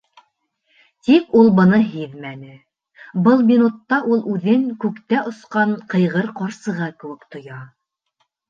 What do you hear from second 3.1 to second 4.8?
был минутта ул үҙен